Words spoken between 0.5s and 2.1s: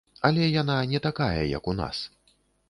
яна не такая, як у нас.